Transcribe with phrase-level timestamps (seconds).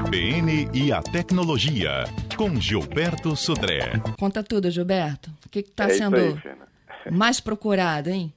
[0.00, 2.04] CBN e a tecnologia,
[2.36, 3.80] com Gilberto Sudré.
[4.18, 5.30] Conta tudo, Gilberto.
[5.44, 6.34] O que está é sendo aí,
[7.12, 8.32] mais procurado, hein?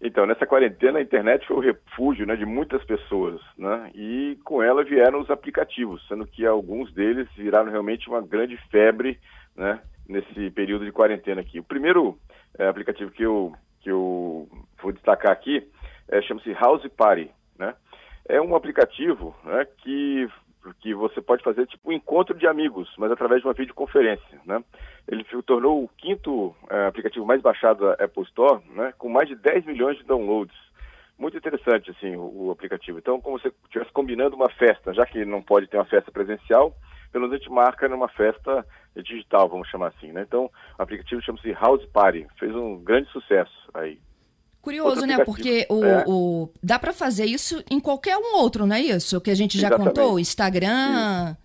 [0.00, 3.90] Então, nessa quarentena, a internet foi o refúgio né, de muitas pessoas, né?
[3.94, 9.18] E com ela vieram os aplicativos, sendo que alguns deles viraram realmente uma grande febre,
[9.54, 9.80] né?
[10.08, 11.60] Nesse período de quarentena aqui.
[11.60, 12.18] O primeiro
[12.58, 14.48] é, aplicativo que eu, que eu
[14.82, 15.66] vou destacar aqui
[16.08, 17.74] é, chama-se House Party, né?
[18.28, 20.28] É um aplicativo né, que
[20.74, 24.62] que você pode fazer tipo um encontro de amigos, mas através de uma videoconferência, né?
[25.08, 28.92] Ele se tornou o quinto é, aplicativo mais baixado da Apple Store, né?
[28.98, 30.56] Com mais de 10 milhões de downloads.
[31.18, 32.98] Muito interessante, assim, o, o aplicativo.
[32.98, 36.74] Então, como você estivesse combinando uma festa, já que não pode ter uma festa presencial,
[37.10, 40.22] pelo menos a gente marca numa festa digital, vamos chamar assim, né?
[40.26, 43.98] Então, o aplicativo chama-se House Party, fez um grande sucesso aí.
[44.66, 45.24] Curioso, né?
[45.24, 46.04] Porque o, é.
[46.08, 49.20] o dá para fazer isso em qualquer um outro, não é isso?
[49.20, 49.94] Que a gente já Exatamente.
[49.94, 51.36] contou, Instagram.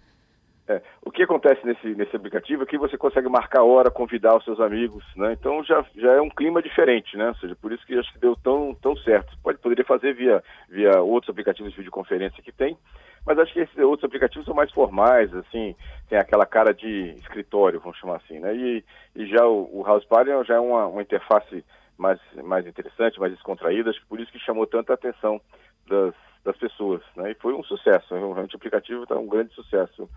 [0.67, 0.81] É.
[1.05, 4.59] O que acontece nesse, nesse aplicativo é que você consegue marcar hora, convidar os seus
[4.59, 5.33] amigos, né?
[5.33, 7.27] Então já, já é um clima diferente, né?
[7.27, 9.37] Ou seja, por isso que acho que deu tão, tão certo.
[9.43, 12.75] Pode, poderia fazer via, via outros aplicativos de videoconferência que tem,
[13.23, 15.75] mas acho que esses outros aplicativos são mais formais, assim,
[16.09, 18.55] tem aquela cara de escritório, vamos chamar assim, né?
[18.55, 18.83] E,
[19.15, 21.63] e já o, o House Party já é uma, uma interface
[22.01, 25.39] mais, mais interessante, mais descontraída, acho que por isso que chamou tanta atenção
[25.87, 27.31] das, das pessoas, né?
[27.31, 30.09] E foi um sucesso, realmente o aplicativo está um grande sucesso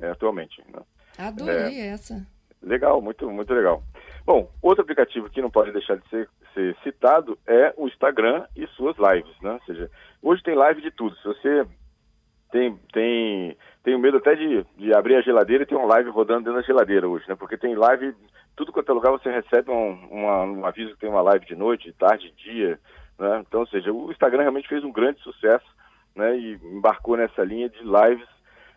[0.00, 0.62] é, atualmente.
[0.72, 0.80] Né?
[1.18, 2.24] Adorei é, essa.
[2.62, 3.82] Legal, muito, muito legal.
[4.24, 8.64] Bom, outro aplicativo que não pode deixar de ser, ser citado é o Instagram e
[8.68, 9.54] suas lives, né?
[9.54, 9.90] Ou seja,
[10.22, 11.16] hoje tem live de tudo.
[11.16, 11.66] Se você
[12.52, 16.44] tem, tem, tem medo até de, de abrir a geladeira e ter uma live rodando
[16.44, 17.34] dentro da geladeira hoje, né?
[17.34, 18.14] Porque tem live
[18.56, 21.56] tudo quanto é lugar você recebe um, uma, um aviso que tem uma live de
[21.56, 22.80] noite, de tarde, de dia,
[23.18, 23.42] né?
[23.46, 25.66] Então, ou seja, o Instagram realmente fez um grande sucesso,
[26.14, 26.36] né?
[26.36, 28.28] E embarcou nessa linha de lives,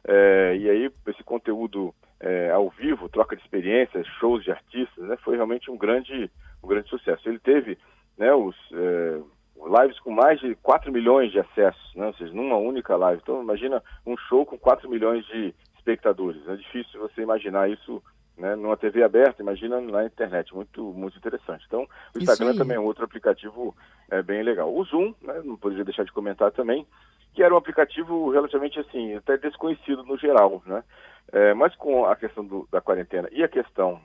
[0.08, 5.18] é, e aí esse conteúdo é, ao vivo, troca de experiências, shows de artistas, né?
[5.24, 6.30] Foi realmente um grande,
[6.64, 7.28] um grande sucesso.
[7.28, 7.78] Ele teve,
[8.18, 8.56] né, os...
[8.74, 9.19] É,
[9.66, 12.08] lives com mais de 4 milhões de acessos, né?
[12.08, 13.22] ou seja, numa única live.
[13.24, 16.47] Então, imagina um show com 4 milhões de espectadores.
[16.47, 18.02] É difícil você imaginar isso
[18.38, 21.63] né, numa TV aberta, imagina na internet, muito, muito interessante.
[21.68, 23.75] Então, o Instagram também é um outro aplicativo
[24.09, 24.73] é, bem legal.
[24.73, 26.85] O Zoom, né, não poderia deixar de comentar também,
[27.34, 30.84] que era um aplicativo relativamente assim, até desconhecido no geral, né?
[31.31, 34.00] É, mas com a questão do, da quarentena e a questão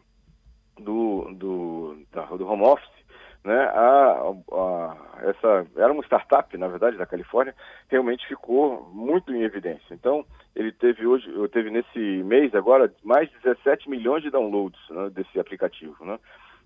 [0.79, 2.89] do, do, da, do home office,
[3.45, 7.55] né, a, a, essa era uma startup, na verdade, da Califórnia,
[7.89, 9.95] realmente ficou muito em evidência.
[9.95, 10.25] Então,
[10.55, 15.39] ele teve hoje, teve nesse mês agora mais de 17 milhões de downloads né, desse
[15.41, 16.19] aplicativo, né?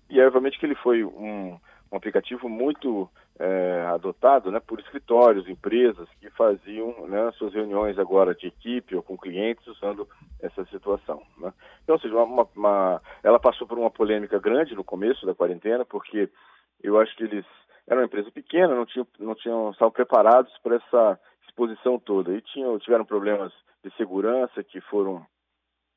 [0.09, 1.57] E obviamente que ele foi um,
[1.91, 3.09] um aplicativo muito
[3.39, 9.03] é, adotado né, por escritórios, empresas que faziam né, suas reuniões agora de equipe ou
[9.03, 10.07] com clientes usando
[10.41, 11.21] essa situação.
[11.37, 11.51] Né?
[11.83, 15.83] Então, ou seja, uma, uma, ela passou por uma polêmica grande no começo da quarentena,
[15.83, 16.29] porque
[16.85, 17.45] eu acho que eles
[17.87, 22.33] eram uma empresa pequena, não tinham, não tinham, estavam preparados para essa exposição toda.
[22.33, 23.51] E tinham, tiveram problemas
[23.83, 25.25] de segurança que foram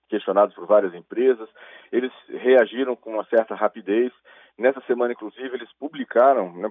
[0.08, 1.48] questionados por várias empresas.
[1.92, 4.12] Eles reagiram com uma certa rapidez.
[4.58, 6.70] Nessa semana, inclusive, eles publicaram né,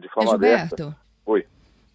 [0.00, 0.96] de forma Gilberto, aberta.
[1.26, 1.46] Oi.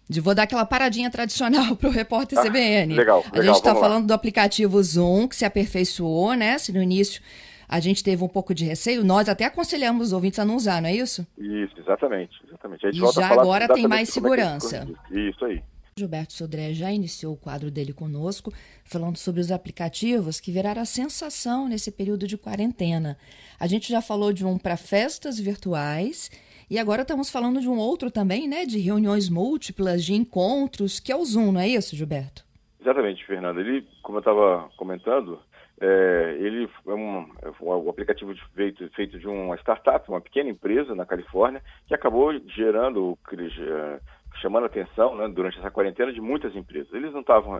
[0.08, 2.94] De, vou dar aquela paradinha tradicional para o repórter ah, CBN.
[2.94, 3.40] Legal, legal.
[3.40, 6.58] A gente está falando do aplicativo Zoom, que se aperfeiçoou, né?
[6.58, 7.22] Se no início
[7.68, 10.80] a gente teve um pouco de receio, nós até aconselhamos os ouvintes a não usar,
[10.80, 11.26] não é isso?
[11.38, 12.40] Isso, exatamente.
[12.46, 12.86] exatamente.
[12.86, 14.88] e já agora tem mais é segurança.
[15.10, 15.62] É isso aí.
[15.94, 18.50] Gilberto Sodré já iniciou o quadro dele conosco,
[18.82, 23.18] falando sobre os aplicativos que viraram a sensação nesse período de quarentena.
[23.60, 26.30] A gente já falou de um para festas virtuais
[26.70, 28.64] e agora estamos falando de um outro também, né?
[28.64, 32.42] De reuniões múltiplas, de encontros, que é o Zoom, não é isso, Gilberto?
[32.80, 33.60] Exatamente, Fernando.
[33.60, 35.38] Ele, como eu estava comentando,
[35.84, 37.26] é, ele é um,
[37.60, 43.18] um aplicativo feito, feito de uma startup, uma pequena empresa na Califórnia, que acabou gerando,
[43.32, 44.00] é,
[44.40, 46.92] chamando a atenção né, durante essa quarentena de muitas empresas.
[46.94, 47.56] Eles não estavam,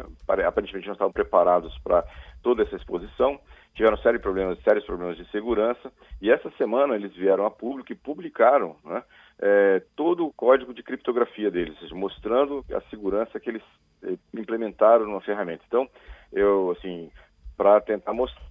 [0.46, 2.04] aparentemente não estavam preparados para
[2.44, 3.40] toda essa exposição,
[3.74, 7.96] tiveram sérios problemas, sérios problemas de segurança, e essa semana eles vieram a público e
[7.96, 9.02] publicaram né,
[9.40, 13.62] é, todo o código de criptografia deles, seja, mostrando a segurança que eles
[14.04, 15.64] é, implementaram numa ferramenta.
[15.66, 15.88] Então,
[16.32, 17.10] eu, assim,
[17.56, 18.42] para tentar mostrar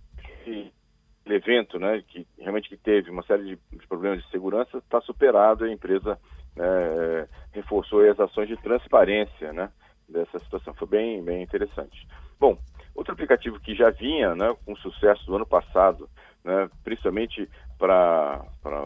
[0.44, 0.71] que
[1.25, 5.00] o evento, né, que realmente que teve uma série de, de problemas de segurança, está
[5.01, 6.19] superado a empresa
[6.56, 9.69] né, reforçou as ações de transparência, né,
[10.07, 10.74] dessa situação.
[10.74, 12.07] Foi bem, bem interessante.
[12.39, 12.57] Bom,
[12.95, 16.09] outro aplicativo que já vinha, né, com sucesso do ano passado,
[16.44, 17.48] né, principalmente
[17.81, 18.45] para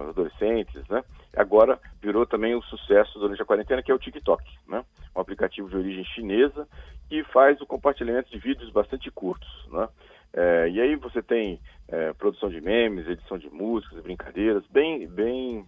[0.10, 1.04] adolescentes, né?
[1.36, 4.86] Agora virou também um sucesso durante a quarentena, que é o TikTok, né?
[5.14, 6.66] Um aplicativo de origem chinesa
[7.10, 9.90] que faz o compartilhamento de vídeos bastante curtos, né?
[10.34, 11.60] É, e aí você tem
[11.90, 15.66] é, produção de memes, edição de músicas, brincadeiras, bem, bem,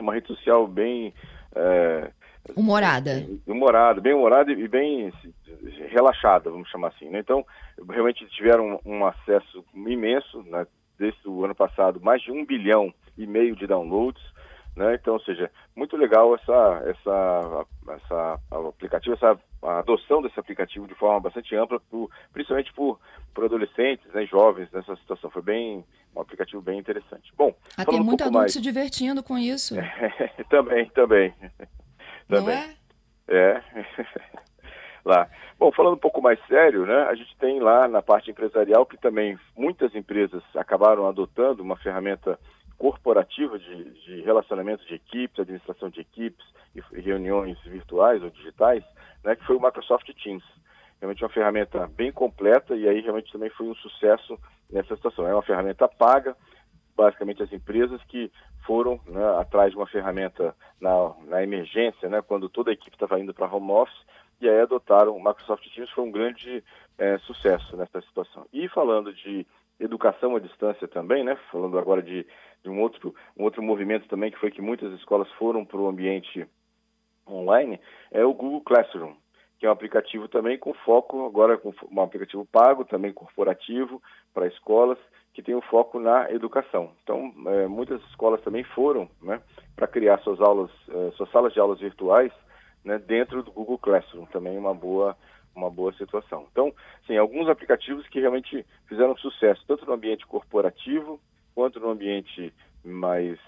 [0.00, 1.14] uma rede social bem
[1.54, 2.10] é,
[2.56, 5.12] humorada, humorada, bem humorada e bem
[5.88, 7.08] relaxada, vamos chamar assim.
[7.10, 7.20] Né?
[7.20, 7.44] Então,
[7.88, 10.66] realmente tiveram um, um acesso imenso, né?
[11.00, 14.22] Desde o ano passado, mais de um bilhão e meio de downloads.
[14.76, 14.94] Né?
[14.94, 21.18] Então, ou seja, muito legal essa, essa, essa aplicativo, essa adoção desse aplicativo de forma
[21.20, 23.00] bastante ampla, por, principalmente por,
[23.34, 25.30] por adolescentes, né, jovens nessa situação.
[25.30, 27.32] Foi bem um aplicativo bem interessante.
[27.36, 28.52] Bom, ah, tem muito um adulto mais...
[28.52, 29.74] se divertindo com isso.
[30.48, 31.34] também, também.
[32.28, 32.74] Não é?
[33.26, 33.62] É.
[35.04, 35.28] lá.
[35.58, 38.96] Bom, falando um pouco mais sério, né, a gente tem lá na parte empresarial que
[38.96, 42.38] também muitas empresas acabaram adotando uma ferramenta
[42.78, 46.44] corporativa de, de relacionamento de equipes, administração de equipes
[46.74, 48.82] e reuniões virtuais ou digitais,
[49.22, 50.44] né, que foi o Microsoft Teams.
[50.98, 54.38] Realmente uma ferramenta bem completa e aí realmente também foi um sucesso
[54.70, 55.26] nessa situação.
[55.26, 56.36] É uma ferramenta paga,
[56.96, 58.30] basicamente as empresas que
[58.66, 63.18] foram né, atrás de uma ferramenta na, na emergência, né, quando toda a equipe estava
[63.18, 64.06] indo para home office,
[64.40, 66.64] e aí adotaram o Microsoft Teams, foi um grande
[66.98, 68.46] é, sucesso nessa situação.
[68.52, 69.46] E falando de
[69.78, 72.26] educação à distância também, né, falando agora de,
[72.62, 75.88] de um, outro, um outro movimento também, que foi que muitas escolas foram para o
[75.88, 76.46] ambiente
[77.28, 79.14] online, é o Google Classroom,
[79.58, 84.02] que é um aplicativo também com foco, agora com um aplicativo pago, também corporativo,
[84.32, 84.98] para escolas,
[85.32, 86.92] que tem o um foco na educação.
[87.02, 89.40] Então, é, muitas escolas também foram né,
[89.76, 92.32] para criar suas aulas, é, suas salas de aulas virtuais
[92.84, 95.16] né, dentro do Google Classroom, também uma boa
[95.54, 96.46] uma boa situação.
[96.50, 96.72] Então,
[97.06, 101.20] sim, alguns aplicativos que realmente fizeram sucesso, tanto no ambiente corporativo,
[101.54, 102.54] quanto no ambiente
[102.84, 103.38] mais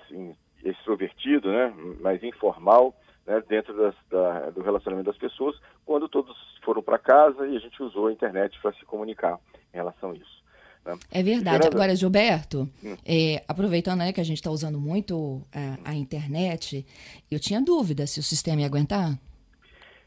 [0.64, 2.94] extrovertido, né, mais informal,
[3.26, 7.60] né, dentro das, da, do relacionamento das pessoas, quando todos foram para casa e a
[7.60, 9.38] gente usou a internet para se comunicar
[9.72, 10.41] em relação a isso.
[10.84, 10.98] Né?
[11.10, 11.66] É verdade.
[11.66, 12.96] Agora, Gilberto, hum.
[13.06, 16.84] é, aproveitando né, que a gente está usando muito a, a, internet,
[17.30, 19.18] eu tinha dúvida se o sistema ia aguentar.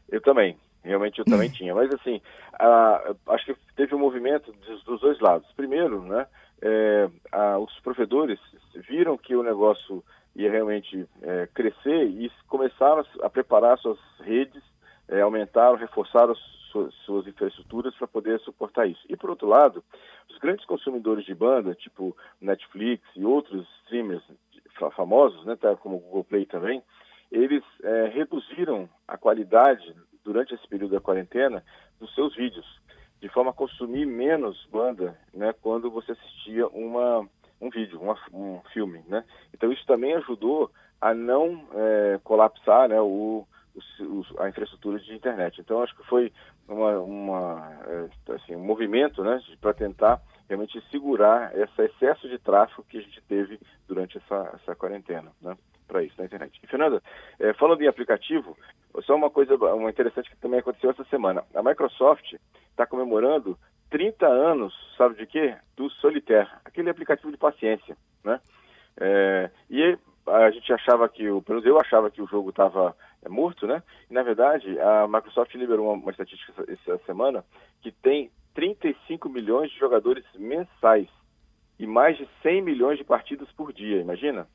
[0.08, 1.74] Eu também, realmente eu também tinha.
[1.74, 2.20] Mas assim,
[2.54, 5.50] a, acho que teve um movimento dos, dos dois lados.
[5.56, 6.26] Primeiro, né,
[6.62, 8.38] é, a, os provedores
[8.88, 14.62] viram que o negócio ia realmente é, crescer e começaram a, preparar suas redes,
[15.08, 16.34] é, aumentaram, reforçaram
[16.76, 19.00] suas, suas infraestruturas para poder suportar isso.
[19.08, 19.82] E por outro lado,
[20.30, 24.22] os grandes consumidores de banda, tipo Netflix e outros streamers
[24.94, 26.82] famosos, né, tá, como o Google Play também,
[27.32, 31.64] eles é, reduziram a qualidade durante esse período da quarentena
[31.98, 32.66] dos seus vídeos,
[33.20, 37.26] de forma a consumir menos banda, né, quando você assistia uma
[37.58, 39.24] um vídeo, uma, um filme, né?
[39.54, 40.70] Então isso também ajudou
[41.00, 43.46] a não é, colapsar, né, o,
[44.38, 45.60] a infraestrutura de internet.
[45.60, 46.32] Então acho que foi
[46.68, 52.84] uma, uma é, assim, um movimento, né, para tentar realmente segurar esse excesso de tráfego
[52.88, 55.56] que a gente teve durante essa, essa quarentena, né,
[55.86, 56.58] para isso na internet.
[56.62, 57.02] E Fernanda,
[57.38, 58.56] é, falando em aplicativo,
[59.02, 61.44] só uma coisa uma interessante que também aconteceu essa semana.
[61.54, 62.34] A Microsoft
[62.70, 63.58] está comemorando
[63.90, 65.56] 30 anos, sabe de quê?
[65.76, 68.40] Do Solitaire, aquele aplicativo de paciência, né?
[68.98, 69.98] É, e
[70.44, 73.66] a gente achava que, o, pelo menos eu achava que o jogo estava é, morto,
[73.66, 73.82] né?
[74.10, 77.44] E, na verdade, a Microsoft liberou uma, uma estatística essa, essa semana
[77.80, 81.08] que tem 35 milhões de jogadores mensais
[81.78, 84.46] e mais de 100 milhões de partidas por dia, imagina?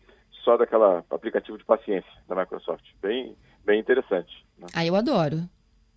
[0.44, 2.84] Só daquela aplicativo de paciência da Microsoft.
[3.02, 4.46] Bem, bem interessante.
[4.58, 4.68] Né?
[4.74, 5.38] Ah, eu adoro.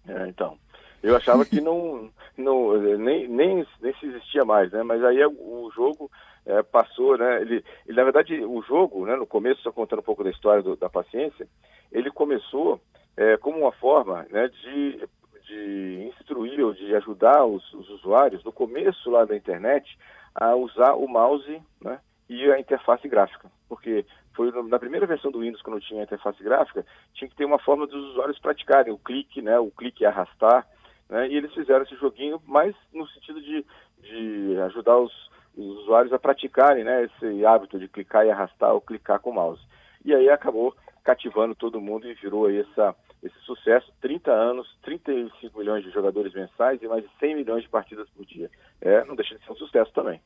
[0.06, 0.58] É, então.
[1.04, 4.82] Eu achava que não, não nem, nem, nem se existia mais, né?
[4.82, 6.11] Mas aí o jogo
[6.46, 7.42] é, passou, né?
[7.42, 9.14] Ele, ele, na verdade, o jogo, né?
[9.14, 11.46] No começo, só contando um pouco da história do, da paciência,
[11.92, 12.80] ele começou
[13.18, 14.49] é, como uma forma, né?
[14.49, 15.06] De,
[15.46, 19.99] de instruir ou de ajudar os, os usuários no começo lá da internet
[20.34, 22.00] a usar o mouse, né?
[22.30, 26.82] E a interface gráfica, porque foi na primeira versão do Windows, quando tinha interface gráfica,
[27.12, 30.66] tinha que ter uma forma dos usuários praticarem o clique, né, o clique e arrastar,
[31.14, 31.28] né?
[31.28, 33.64] E eles fizeram esse joguinho mais no sentido de,
[34.02, 35.12] de ajudar os,
[35.56, 39.35] os usuários a praticarem né, esse hábito de clicar e arrastar ou clicar com o
[39.35, 39.62] mouse.
[40.04, 43.92] E aí acabou cativando todo mundo e virou aí essa, esse sucesso.
[44.00, 48.26] 30 anos, 35 milhões de jogadores mensais e mais de 100 milhões de partidas por
[48.26, 48.50] dia.
[48.80, 50.21] É, não deixa de ser um sucesso também.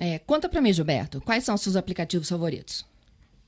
[0.00, 2.88] É, conta para mim, Gilberto, quais são os seus aplicativos favoritos?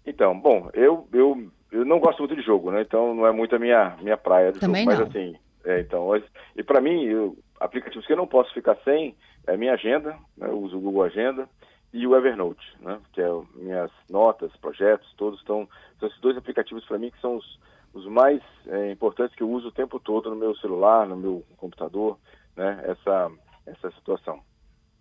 [0.05, 2.83] Então, bom, eu, eu, eu não gosto muito de jogo, né?
[2.83, 4.97] Então não é muito a minha, minha praia do Também jogo.
[4.97, 5.07] Não.
[5.07, 6.11] Mas assim, é, então,
[6.57, 9.17] e para mim, eu, aplicativos que eu não posso ficar sem
[9.47, 11.49] é minha agenda, né, eu uso o Google Agenda,
[11.93, 12.99] e o Evernote, né?
[13.13, 15.69] Que é minhas notas, projetos, todos estão.
[16.01, 17.59] São esses dois aplicativos para mim que são os,
[17.95, 21.45] os mais é, importantes que eu uso o tempo todo no meu celular, no meu
[21.57, 22.19] computador,
[22.57, 22.83] né?
[22.85, 23.31] Essa,
[23.65, 24.41] essa situação.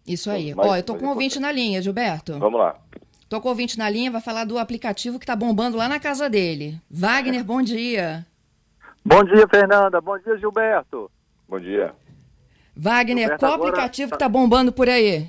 [0.06, 0.54] Isso aí.
[0.56, 2.38] Ó, eu tô com um ouvinte na linha, Gilberto.
[2.38, 2.80] Vamos lá.
[3.28, 6.00] Tô com o ouvinte na linha, vai falar do aplicativo que tá bombando lá na
[6.00, 6.80] casa dele.
[6.92, 8.24] Wagner, bom dia.
[9.06, 10.00] Bom dia, Fernanda.
[10.00, 11.12] Bom dia, Gilberto.
[11.48, 11.94] Bom dia.
[12.76, 14.16] Wagner, Gilberto, qual aplicativo tá...
[14.16, 15.28] que tá bombando por aí?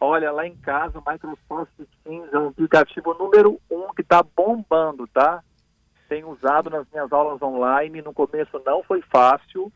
[0.00, 1.70] Olha, lá em casa, o Microsoft
[2.02, 5.42] Teams é um aplicativo número um que está bombando, tá?
[6.08, 8.02] Tenho usado nas minhas aulas online.
[8.02, 9.72] No começo não foi fácil.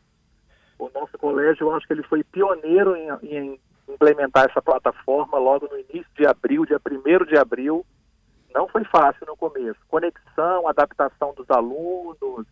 [0.77, 5.67] O nosso colégio, eu acho que ele foi pioneiro em, em implementar essa plataforma logo
[5.67, 7.85] no início de abril, dia 1 de abril.
[8.53, 9.79] Não foi fácil no começo.
[9.87, 12.45] Conexão, adaptação dos alunos,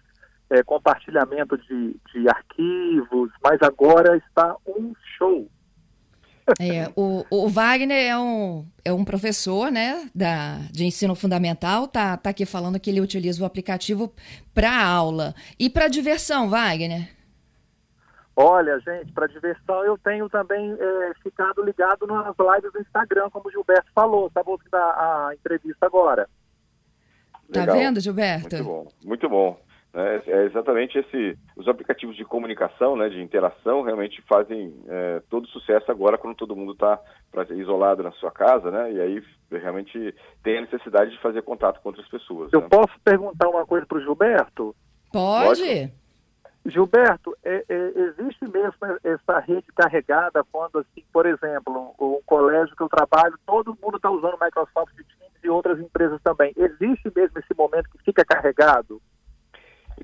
[0.49, 5.47] é, compartilhamento de, de arquivos, mas agora está um show.
[6.59, 12.15] É, o, o, Wagner é um, é um professor né, da, de ensino fundamental, tá,
[12.15, 14.13] tá aqui falando que ele utiliza o aplicativo
[14.53, 15.35] para aula.
[15.59, 17.09] E para diversão, Wagner?
[18.33, 23.49] Olha, gente, para diversão eu tenho também é, ficado ligado nas lives do Instagram, como
[23.49, 24.29] o Gilberto falou.
[24.29, 26.29] Tá ouvindo a, a entrevista agora.
[27.51, 27.75] Tá Legal.
[27.75, 28.55] vendo, Gilberto?
[28.55, 29.66] Muito bom, muito bom.
[29.93, 35.47] É, é, exatamente esse, os aplicativos de comunicação, né, de interação, realmente fazem é, todo
[35.47, 36.99] sucesso agora quando todo mundo está
[37.51, 40.13] isolado na sua casa, né, e aí realmente
[40.43, 42.51] tem a necessidade de fazer contato com outras pessoas.
[42.53, 42.67] Eu né?
[42.69, 44.75] posso perguntar uma coisa para o Gilberto?
[45.11, 45.91] Pode.
[46.65, 52.83] Gilberto, é, é, existe mesmo essa rede carregada quando, assim, por exemplo, o colégio que
[52.83, 56.53] eu trabalho, todo mundo está usando Microsoft Teams e outras empresas também.
[56.57, 59.01] Existe mesmo esse momento que fica carregado?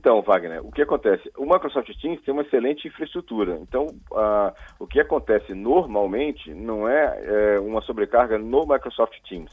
[0.03, 1.31] Então, Wagner, o que acontece?
[1.37, 3.57] O Microsoft Teams tem uma excelente infraestrutura.
[3.61, 9.49] Então, uh, o que acontece normalmente não é, é, uma sobrecarga no Microsoft Teams,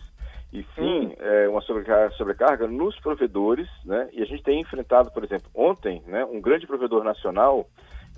[0.52, 1.14] e sim hum.
[1.20, 4.08] é, uma sobrecarga, sobrecarga, nos provedores, né?
[4.12, 7.68] E a gente tem enfrentado, por exemplo, ontem, né, um grande provedor nacional,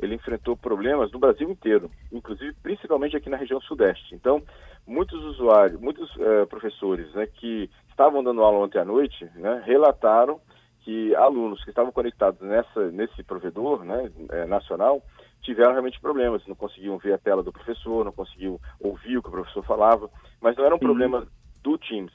[0.01, 4.15] ele enfrentou problemas no Brasil inteiro, inclusive principalmente aqui na região sudeste.
[4.15, 4.43] Então,
[4.87, 10.41] muitos usuários, muitos uh, professores, né, que estavam dando aula ontem à noite, né, relataram
[10.83, 15.03] que alunos que estavam conectados nessa, nesse provedor né, é, nacional
[15.41, 19.29] tiveram realmente problemas, não conseguiam ver a tela do professor, não conseguiam ouvir o que
[19.29, 20.09] o professor falava,
[20.41, 20.85] mas não era um Sim.
[20.85, 21.27] problema
[21.62, 22.12] do Teams,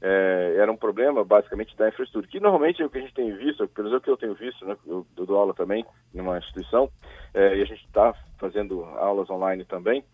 [0.00, 3.34] é, era um problema basicamente da infraestrutura, que normalmente é o que a gente tem
[3.34, 5.84] visto, pelo menos é o que eu tenho visto, né, eu, eu dou aula também
[6.12, 6.90] numa instituição,
[7.32, 10.04] é, e a gente está fazendo aulas online também,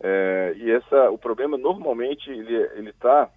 [0.00, 3.28] é, e essa, o problema normalmente ele está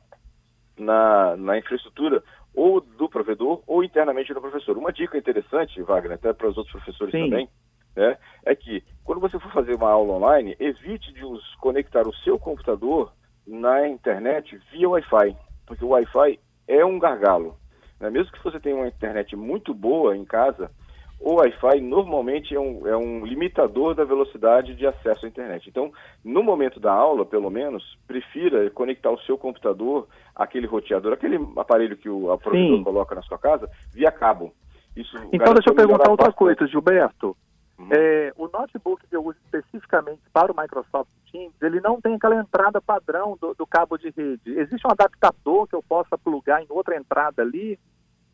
[0.77, 2.23] na, na infraestrutura
[2.55, 4.77] ou do provedor ou internamente do professor.
[4.77, 7.25] Uma dica interessante, Wagner, até para os outros professores Sim.
[7.25, 7.49] também,
[7.95, 12.15] né, é que quando você for fazer uma aula online, evite de os conectar o
[12.15, 13.13] seu computador
[13.45, 15.35] na internet via Wi-Fi,
[15.65, 17.57] porque o Wi-Fi é um gargalo.
[17.99, 18.09] Né?
[18.09, 20.71] Mesmo que você tenha uma internet muito boa em casa,
[21.19, 25.69] o Wi-Fi normalmente é um, é um limitador da velocidade de acesso à internet.
[25.69, 25.91] Então,
[26.23, 31.97] no momento da aula, pelo menos, prefira conectar o seu computador àquele roteador, aquele aparelho
[31.97, 34.53] que o professor coloca na sua casa, via cabo.
[34.95, 37.35] Isso então, deixa eu perguntar outra coisa, Gilberto.
[37.77, 37.89] Uhum.
[37.91, 42.39] É, o notebook que eu uso especificamente para o Microsoft Teams, ele não tem aquela
[42.39, 44.57] entrada padrão do, do cabo de rede.
[44.57, 47.77] Existe um adaptador que eu possa plugar em outra entrada ali?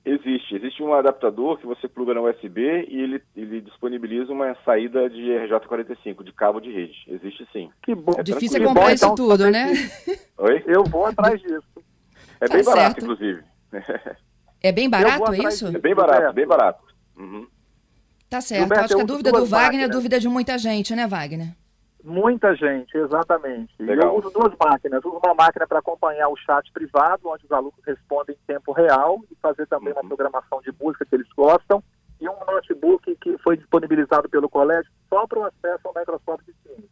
[0.03, 0.55] Existe.
[0.55, 5.21] Existe um adaptador que você pluga na USB e ele, ele disponibiliza uma saída de
[5.21, 6.95] RJ45, de cabo de rede.
[7.07, 7.69] Existe sim.
[7.83, 8.13] Que bom.
[8.17, 9.71] É Difícil é comprar bom, isso então, tudo, né?
[10.39, 10.63] Oi?
[10.65, 11.63] Eu vou atrás disso.
[12.39, 12.75] É tá bem certo.
[12.75, 13.43] barato, inclusive.
[14.63, 15.67] É bem barato isso?
[15.67, 16.83] É bem barato, bem barato.
[17.17, 17.47] Uhum.
[18.29, 18.61] Tá certo.
[18.61, 21.55] Gilberto, Acho que a dúvida do Wagner é a dúvida de muita gente, né, Wagner?
[22.03, 23.73] Muita gente, exatamente.
[23.79, 24.09] Legal.
[24.09, 25.03] Eu uso duas máquinas.
[25.03, 29.19] Uso uma máquina para acompanhar o chat privado, onde os alunos respondem em tempo real,
[29.31, 29.99] e fazer também uhum.
[29.99, 31.83] uma programação de música que eles gostam,
[32.19, 36.89] e um notebook que foi disponibilizado pelo colégio só para o acesso ao Microsoft Teams.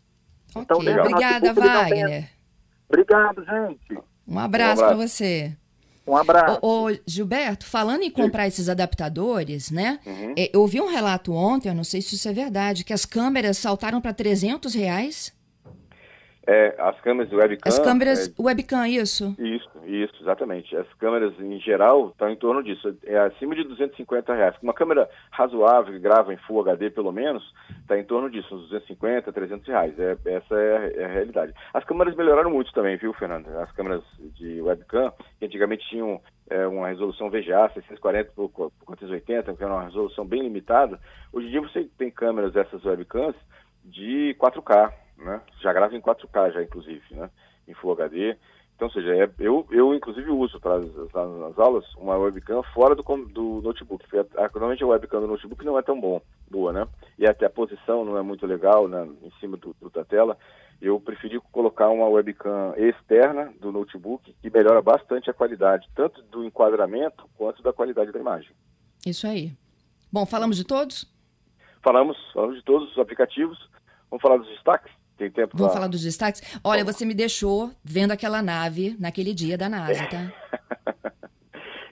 [0.55, 0.61] Okay.
[0.61, 2.07] Então, Obrigada, Wagner.
[2.07, 2.29] Tem...
[2.87, 3.93] Obrigado, gente.
[4.27, 4.85] Um abraço, um abraço.
[4.85, 5.57] para você.
[6.05, 6.59] Um abraço.
[6.61, 9.99] Ô, ô, Gilberto, falando em comprar esses adaptadores, né?
[10.05, 10.33] Uhum.
[10.37, 13.05] É, eu vi um relato ontem, eu não sei se isso é verdade, que as
[13.05, 15.31] câmeras saltaram para 300 reais.
[16.47, 17.69] É, as câmeras webcam.
[17.69, 19.35] As câmeras é, webcam, isso?
[19.37, 20.75] Isso, isso, exatamente.
[20.75, 22.97] As câmeras em geral estão em torno disso.
[23.05, 24.55] É acima de 250 reais.
[24.63, 27.43] Uma câmera razoável que grava em Full HD pelo menos
[27.81, 29.99] está em torno disso, uns 250, 300 reais.
[29.99, 31.53] É, essa é a, é a, realidade.
[31.73, 33.47] As câmeras melhoraram muito também, viu, Fernando?
[33.59, 34.03] As câmeras
[34.35, 39.73] de webcam, que antigamente tinham é, uma resolução VGA 640 por, por 480, que era
[39.73, 40.99] uma resolução bem limitada.
[41.31, 43.35] Hoje em dia você tem câmeras dessas webcams
[43.85, 45.41] de 4K né?
[45.61, 47.29] Já grava em 4K já, inclusive, né?
[47.67, 48.35] Em Full HD.
[48.79, 52.95] Então, ou seja, é, eu, eu inclusive uso para as, as, aulas uma webcam fora
[52.95, 54.07] do, do notebook.
[54.07, 56.87] Porque normalmente a webcam do notebook não é tão bom, boa, né?
[57.17, 60.37] E até a posição não é muito legal né, em cima do, do, da tela.
[60.81, 66.45] Eu preferi colocar uma webcam externa do notebook que melhora bastante a qualidade, tanto do
[66.45, 68.51] enquadramento quanto da qualidade da imagem.
[69.05, 69.51] Isso aí.
[70.09, 71.05] Bom, falamos de todos?
[71.83, 73.59] Falamos, falamos de todos os aplicativos.
[74.09, 74.98] Vamos falar dos destaques?
[75.19, 76.41] Tem tempo Vamos falar dos destaques?
[76.63, 80.31] Olha, você me deixou vendo aquela nave naquele dia da NASA, tá?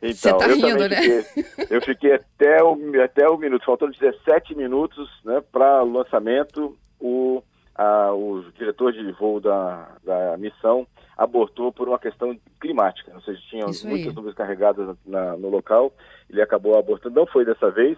[0.02, 1.24] então, você tá rindo, né?
[1.24, 6.78] Fiquei, eu fiquei até o, até o minuto, faltando 17 minutos né, para o lançamento.
[7.02, 7.44] O,
[7.76, 13.12] a, o diretor de voo da, da missão abortou por uma questão climática.
[13.14, 15.92] Ou seja, tinha muitas nuvens carregadas na, no local,
[16.30, 17.20] ele acabou abortando.
[17.20, 17.98] Não foi dessa vez,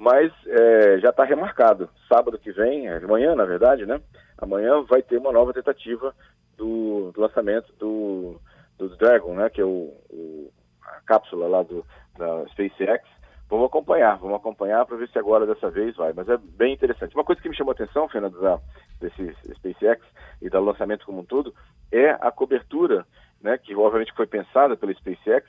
[0.00, 1.90] mas é, já está remarcado.
[2.08, 4.00] Sábado que vem, é, amanhã na verdade, né?
[4.38, 6.14] Amanhã vai ter uma nova tentativa
[6.56, 8.40] do, do lançamento do,
[8.78, 9.50] do, Dragon, né?
[9.50, 10.50] Que é o, o,
[10.82, 11.84] a cápsula lá do,
[12.16, 13.06] da SpaceX.
[13.50, 16.14] Vamos acompanhar, vamos acompanhar para ver se agora dessa vez vai.
[16.14, 17.14] Mas é bem interessante.
[17.14, 18.58] Uma coisa que me chamou a atenção, Fernando, da,
[19.00, 20.02] desse SpaceX
[20.40, 21.54] e do lançamento como um todo,
[21.92, 23.04] é a cobertura,
[23.42, 23.58] né?
[23.58, 25.46] Que obviamente foi pensada pela SpaceX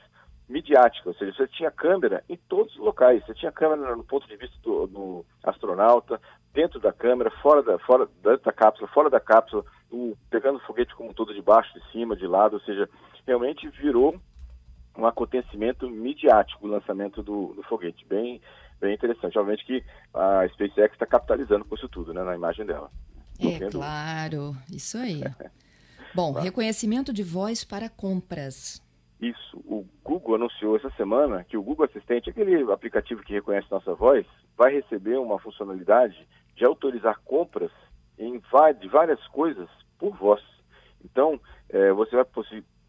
[0.72, 4.26] midiática, ou seja, você tinha câmera em todos os locais, você tinha câmera no ponto
[4.26, 6.20] de vista do, do astronauta,
[6.52, 10.62] dentro da câmera, fora da, fora dentro da cápsula, fora da cápsula, o, pegando o
[10.62, 12.88] foguete como um todo de baixo, de cima, de lado, ou seja,
[13.26, 14.18] realmente virou
[14.96, 18.40] um acontecimento midiático o lançamento do, do foguete, bem,
[18.80, 19.38] bem interessante.
[19.38, 22.90] Obviamente que a SpaceX está capitalizando com isso tudo, né, na imagem dela.
[23.40, 25.22] É claro, isso aí.
[26.14, 28.82] Bom, reconhecimento de voz para compras.
[29.22, 29.56] Isso.
[29.66, 34.26] O Google anunciou essa semana que o Google Assistente, aquele aplicativo que reconhece nossa voz,
[34.56, 37.70] vai receber uma funcionalidade de autorizar compras
[38.18, 38.38] em,
[38.78, 40.42] de várias coisas por voz.
[41.02, 41.40] Então,
[41.70, 42.26] é, você vai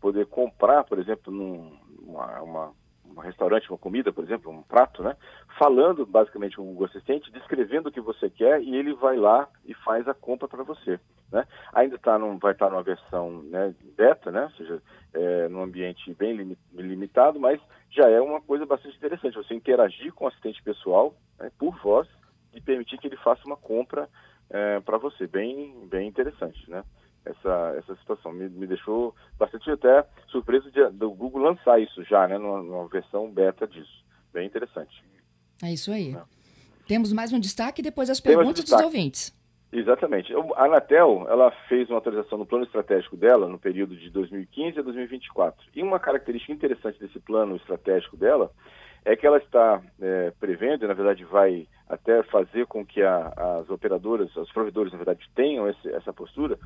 [0.02, 2.72] poder comprar, por exemplo, num, uma, uma
[3.16, 5.16] um restaurante, uma comida, por exemplo, um prato, né?
[5.58, 9.74] Falando basicamente com o Assistente, descrevendo o que você quer e ele vai lá e
[9.74, 11.00] faz a compra para você,
[11.32, 11.46] né?
[11.74, 14.44] Ainda tá num, vai estar tá numa versão né, beta, né?
[14.44, 14.82] Ou seja,
[15.14, 17.60] é, num ambiente bem limitado, mas
[17.90, 22.08] já é uma coisa bastante interessante você interagir com o assistente pessoal né, por voz
[22.54, 24.10] e permitir que ele faça uma compra
[24.50, 26.84] é, para você, bem, bem interessante, né?
[27.26, 28.32] Essa, essa situação.
[28.32, 32.88] Me, me deixou bastante até surpreso de, do Google lançar isso já, né, numa, numa,
[32.88, 34.04] versão beta disso.
[34.34, 35.04] Bem interessante.
[35.64, 36.16] É isso aí.
[36.16, 36.22] É.
[36.88, 39.34] Temos mais um destaque depois as perguntas dos ouvintes.
[39.72, 40.32] Exatamente.
[40.56, 44.84] A Anatel, ela fez uma atualização no plano estratégico dela no período de 2015 a
[44.84, 45.66] 2024.
[45.76, 48.52] E uma característica interessante desse plano estratégico dela
[49.04, 53.34] é que ela está é, prevendo, e na verdade vai até fazer com que a,
[53.60, 56.58] as operadoras, os provedores, na verdade, tenham esse, essa postura,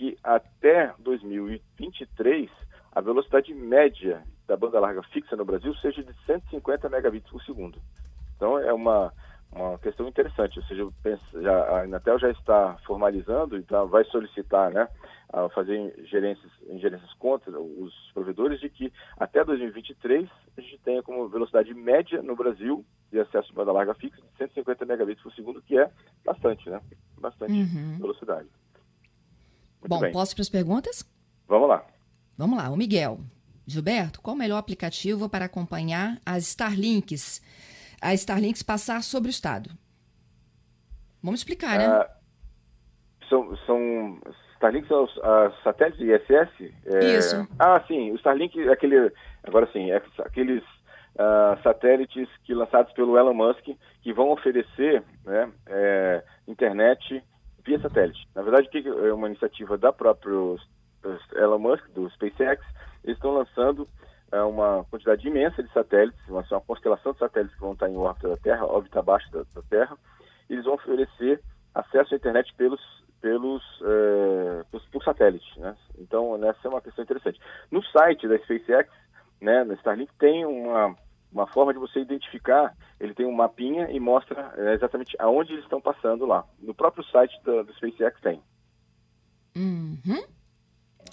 [0.00, 2.50] que até 2023
[2.90, 7.78] a velocidade média da banda larga fixa no Brasil seja de 150 megabits por segundo.
[8.34, 9.12] Então é uma,
[9.52, 14.72] uma questão interessante, ou seja, penso, já, a Inatel já está formalizando, então vai solicitar,
[14.72, 14.88] né,
[15.30, 21.28] a fazer gerências, gerências contra os provedores de que até 2023 a gente tenha como
[21.28, 25.60] velocidade média no Brasil de acesso à banda larga fixa de 150 megabits por segundo,
[25.60, 25.90] que é
[26.24, 26.80] bastante, né?
[27.20, 27.98] Bastante uhum.
[27.98, 28.48] velocidade.
[29.80, 30.12] Muito Bom, bem.
[30.12, 31.04] posso para as perguntas?
[31.48, 31.84] Vamos lá.
[32.36, 33.20] Vamos lá, o Miguel.
[33.66, 37.40] Gilberto, qual o melhor aplicativo para acompanhar as Starlinks?
[38.00, 39.70] A Starlinks passar sobre o estado.
[41.22, 41.86] Vamos explicar, né?
[41.86, 42.10] Ah,
[43.28, 44.18] são, são
[44.60, 46.72] Starlink são os satélites ISS?
[46.84, 47.16] É...
[47.16, 47.48] Isso.
[47.58, 48.10] Ah, sim.
[48.12, 49.10] O Starlink é aquele.
[49.42, 53.64] Agora sim, é aqueles uh, satélites que lançados pelo Elon Musk
[54.02, 57.22] que vão oferecer né, é, internet
[57.70, 58.28] via satélite.
[58.34, 60.34] Na verdade, que é uma iniciativa da própria
[61.36, 62.64] Elon Musk, do SpaceX.
[63.04, 63.88] Eles estão lançando
[64.32, 67.96] é, uma quantidade imensa de satélites, uma, uma constelação de satélites que vão estar em
[67.96, 69.96] órbita da Terra, órbita abaixo da, da Terra.
[70.48, 71.40] Eles vão oferecer
[71.74, 72.80] acesso à internet pelos
[73.20, 75.76] pelos, é, por satélite, né?
[75.98, 77.38] Então, essa é uma questão interessante.
[77.70, 78.90] No site da SpaceX,
[79.42, 80.96] né, na Starlink, tem uma
[81.32, 85.64] uma forma de você identificar, ele tem um mapinha e mostra é, exatamente aonde eles
[85.64, 86.44] estão passando lá.
[86.58, 88.42] No próprio site do, do SpaceX tem.
[89.56, 90.24] Uhum.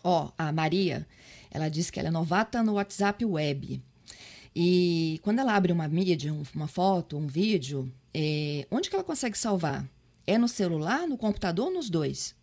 [0.04, 1.06] Ó, a Maria,
[1.52, 3.82] ela disse que ela é novata no WhatsApp Web.
[4.56, 9.38] E quando ela abre uma mídia, uma foto, um vídeo, é, onde que ela consegue
[9.38, 9.86] salvar?
[10.26, 12.36] É no celular, no computador ou nos dois?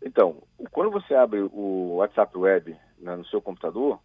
[0.00, 4.00] Então, quando você abre o WhatsApp Web né, no seu computador,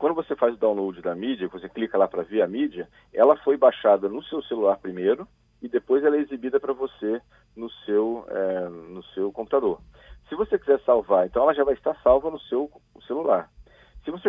[0.00, 3.36] quando você faz o download da mídia, você clica lá para ver a mídia, ela
[3.36, 5.28] foi baixada no seu celular primeiro
[5.60, 7.20] e depois ela é exibida para você
[7.54, 9.78] no seu, é, no seu computador.
[10.26, 12.70] Se você quiser salvar, então ela já vai estar salva no seu
[13.06, 13.50] celular.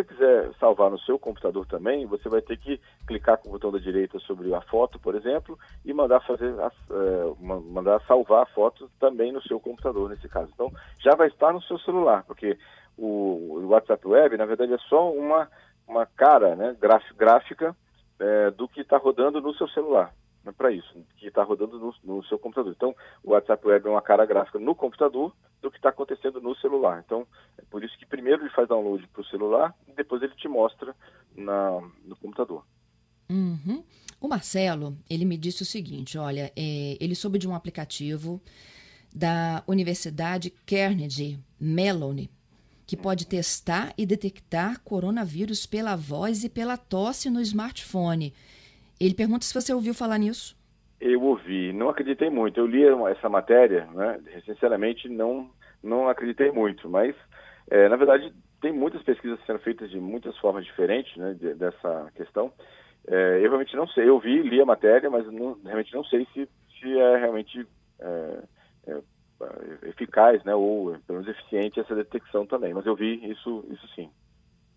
[0.04, 3.78] quiser salvar no seu computador também, você vai ter que clicar com o botão da
[3.78, 8.90] direita sobre a foto, por exemplo, e mandar fazer a, é, mandar salvar a foto
[9.00, 10.50] também no seu computador nesse caso.
[10.52, 12.58] Então já vai estar no seu celular, porque
[12.96, 15.48] o, WhatsApp Web na verdade é só uma
[15.86, 16.76] uma cara, né,
[17.16, 17.76] gráfica
[18.18, 21.94] é, do que está rodando no seu celular né, para isso, que está rodando no,
[22.04, 22.72] no, seu computador.
[22.74, 26.54] Então, o WhatsApp Web é uma cara gráfica no computador do que está acontecendo no
[26.56, 27.02] celular.
[27.04, 27.26] Então,
[27.58, 30.48] é por isso que primeiro ele faz download para o celular e depois ele te
[30.48, 30.94] mostra
[31.36, 32.64] na, no computador.
[33.30, 33.84] Uhum.
[34.20, 38.40] O Marcelo, ele me disse o seguinte, olha, é, ele soube de um aplicativo
[39.14, 42.26] da Universidade Carnegie Mellon,
[42.92, 48.34] que pode testar e detectar coronavírus pela voz e pela tosse no smartphone.
[49.00, 50.54] Ele pergunta se você ouviu falar nisso.
[51.00, 52.60] Eu ouvi, não acreditei muito.
[52.60, 54.20] Eu li essa matéria, né?
[54.44, 55.48] Sinceramente, não,
[55.82, 57.16] não acreditei muito, mas
[57.70, 61.32] é, na verdade tem muitas pesquisas sendo feitas de muitas formas diferentes, né?
[61.32, 62.52] De, dessa questão.
[63.08, 64.06] É, eu realmente não sei.
[64.06, 66.46] Eu vi, li a matéria, mas não, realmente não sei se,
[66.78, 67.66] se é realmente
[67.98, 68.38] é,
[68.88, 69.00] é
[69.84, 70.54] eficaz, né?
[70.54, 72.72] Ou pelo menos eficiente essa detecção também.
[72.74, 74.08] Mas eu vi isso, isso sim.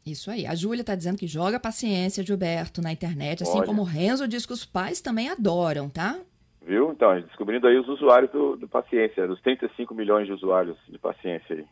[0.05, 0.45] Isso aí.
[0.45, 3.65] A Júlia está dizendo que joga paciência, Gilberto, na internet, assim Olha.
[3.65, 6.19] como o Renzo diz que os pais também adoram, tá?
[6.61, 6.91] Viu?
[6.91, 11.55] Então, descobrindo aí os usuários do, do paciência, dos 35 milhões de usuários de paciência
[11.55, 11.65] aí.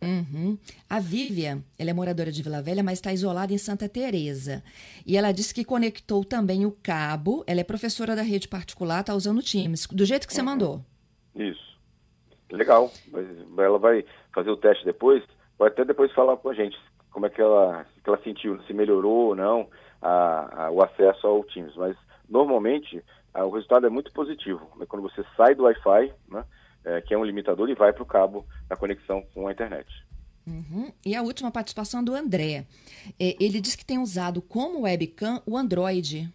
[0.00, 0.56] Uhum.
[0.88, 4.62] A Vivian, ela é moradora de Vila Velha, mas está isolada em Santa Teresa.
[5.04, 7.42] E ela disse que conectou também o cabo.
[7.48, 10.46] Ela é professora da rede particular, está usando o Teams, do jeito que você uhum.
[10.46, 10.84] mandou.
[11.34, 11.71] Isso.
[12.52, 12.90] Legal.
[13.58, 15.22] Ela vai fazer o teste depois,
[15.56, 16.78] pode até depois falar com a gente
[17.10, 19.68] como é que ela, que ela sentiu, se melhorou ou não
[20.00, 21.76] a, a, o acesso ao Teams.
[21.76, 21.96] Mas,
[22.28, 23.02] normalmente,
[23.34, 24.66] a, o resultado é muito positivo.
[24.76, 24.86] Né?
[24.86, 26.44] Quando você sai do Wi-Fi, né,
[26.84, 29.86] é, que é um limitador, e vai para o cabo da conexão com a internet.
[30.46, 30.90] Uhum.
[31.04, 32.66] E a última participação do André.
[33.20, 36.32] É, ele diz que tem usado como webcam o Android.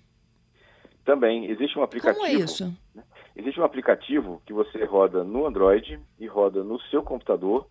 [1.04, 1.50] Também.
[1.50, 2.24] Existe um aplicativo.
[2.24, 2.74] Como é isso?
[2.96, 3.04] Né?
[3.38, 7.68] Existe um aplicativo que você roda no Android e roda no seu computador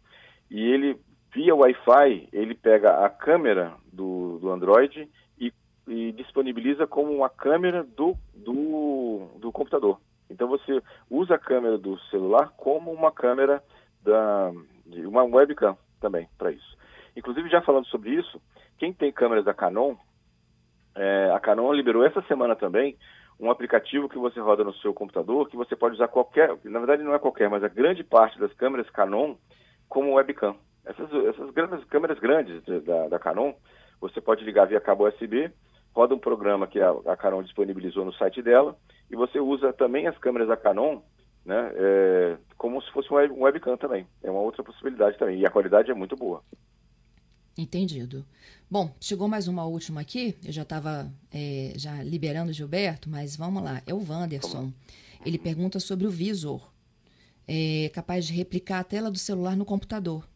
[0.49, 0.97] e ele
[1.35, 5.53] via Wi-Fi, ele pega a câmera do, do Android e,
[5.89, 10.01] e disponibiliza como uma câmera do, do, do, computador.
[10.31, 13.61] Então você usa a câmera do celular como uma câmera
[14.05, 14.53] da
[14.87, 16.79] de uma webcam também para isso.
[17.17, 18.41] Inclusive já falando sobre isso,
[18.79, 19.97] quem tem câmeras da Canon,
[20.95, 22.97] é, a Canon liberou essa semana também
[23.39, 27.03] um aplicativo que você roda no seu computador, que você pode usar qualquer, na verdade
[27.03, 29.37] não é qualquer, mas a grande parte das câmeras Canon
[29.89, 30.57] como webcam.
[30.85, 33.53] Essas, essas grandes, câmeras grandes da, da Canon,
[34.01, 35.51] você pode ligar via cabo USB,
[35.95, 38.77] roda um programa que a, a Canon disponibilizou no site dela,
[39.11, 41.01] e você usa também as câmeras da Canon
[41.47, 44.07] né, é, como se fosse um webcam também.
[44.23, 45.39] É uma outra possibilidade também.
[45.39, 46.43] E a qualidade é muito boa.
[47.57, 48.25] Entendido.
[48.71, 50.37] Bom, chegou mais uma última aqui.
[50.45, 53.83] Eu já estava é, já liberando o Gilberto, mas vamos lá.
[53.87, 54.73] É o Wanderson.
[55.25, 56.71] Ele pergunta sobre o visor.
[57.49, 60.29] É capaz de replicar a tela do celular no computador.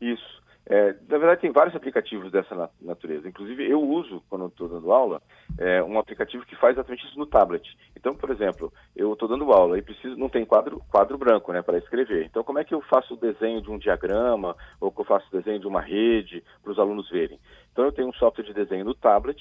[0.00, 0.39] Isso.
[0.66, 3.28] É, na verdade, tem vários aplicativos dessa natureza.
[3.28, 5.20] Inclusive, eu uso, quando estou dando aula,
[5.58, 7.76] é, um aplicativo que faz exatamente isso no tablet.
[7.96, 11.62] Então, por exemplo, eu estou dando aula e preciso, não tem quadro, quadro branco né,
[11.62, 12.24] para escrever.
[12.26, 15.26] Então, como é que eu faço o desenho de um diagrama ou que eu faço
[15.28, 17.40] o desenho de uma rede para os alunos verem?
[17.72, 19.40] Então, eu tenho um software de desenho no tablet,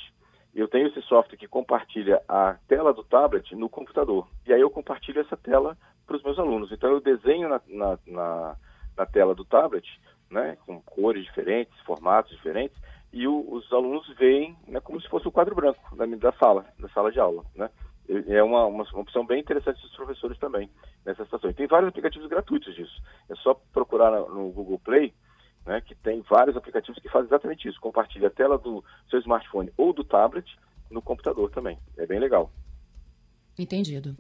[0.56, 4.28] eu tenho esse software que compartilha a tela do tablet no computador.
[4.48, 5.78] E aí eu compartilho essa tela
[6.08, 6.72] para os meus alunos.
[6.72, 8.56] Então, eu desenho na, na, na,
[8.98, 9.88] na tela do tablet
[10.30, 12.78] né, com cores diferentes, formatos diferentes,
[13.12, 16.66] e o, os alunos veem né, como se fosse o quadro branco da, da sala,
[16.78, 17.44] da sala de aula.
[17.56, 17.70] Né?
[18.28, 20.70] É uma, uma, uma opção bem interessante dos professores também
[21.06, 21.50] nessa situação.
[21.50, 23.02] E tem vários aplicativos gratuitos disso.
[23.30, 25.14] É só procurar no, no Google Play,
[25.66, 27.80] né, que tem vários aplicativos que fazem exatamente isso.
[27.82, 30.48] Compartilha a tela do seu smartphone ou do tablet
[30.90, 31.78] no computador também.
[31.98, 32.52] É bem legal.
[33.58, 34.16] Entendido.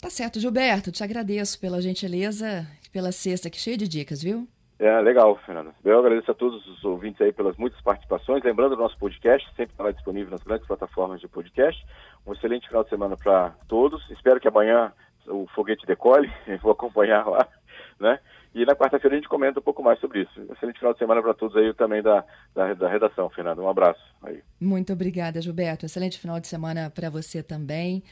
[0.00, 0.92] Tá certo, Gilberto.
[0.92, 4.48] Te agradeço pela gentileza, pela cesta aqui cheia de dicas, viu?
[4.84, 5.74] É, legal, Fernando.
[5.82, 8.44] Eu agradeço a todos os ouvintes aí pelas muitas participações.
[8.44, 11.82] Lembrando, o nosso podcast sempre estará disponível nas grandes plataformas de podcast.
[12.26, 14.06] Um excelente final de semana para todos.
[14.10, 14.92] Espero que amanhã
[15.26, 16.30] o foguete decole.
[16.60, 17.48] Vou acompanhar lá,
[17.98, 18.20] né?
[18.54, 20.38] E na quarta-feira a gente comenta um pouco mais sobre isso.
[20.38, 22.22] Um excelente final de semana para todos aí também da,
[22.54, 23.62] da, da, redação, Fernando.
[23.62, 24.42] Um abraço aí.
[24.60, 25.86] Muito obrigada, Gilberto.
[25.86, 28.02] Excelente final de semana para você também.